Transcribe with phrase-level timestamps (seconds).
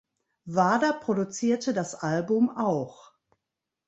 [0.45, 3.11] Wader produzierte das Album auch.